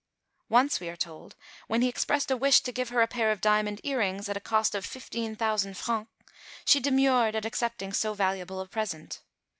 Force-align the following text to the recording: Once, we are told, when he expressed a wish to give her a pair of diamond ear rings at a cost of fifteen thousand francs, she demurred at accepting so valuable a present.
Once, 0.49 0.79
we 0.79 0.89
are 0.89 0.95
told, 0.95 1.35
when 1.67 1.83
he 1.83 1.87
expressed 1.87 2.31
a 2.31 2.35
wish 2.35 2.61
to 2.61 2.71
give 2.71 2.89
her 2.89 3.03
a 3.03 3.07
pair 3.07 3.29
of 3.31 3.39
diamond 3.39 3.79
ear 3.83 3.99
rings 3.99 4.27
at 4.27 4.35
a 4.35 4.39
cost 4.39 4.73
of 4.73 4.83
fifteen 4.83 5.35
thousand 5.35 5.77
francs, 5.77 6.09
she 6.65 6.79
demurred 6.79 7.35
at 7.35 7.45
accepting 7.45 7.93
so 7.93 8.15
valuable 8.15 8.59
a 8.59 8.65
present. 8.67 9.21